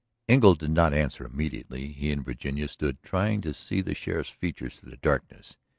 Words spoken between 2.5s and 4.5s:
stood trying to see the sheriff's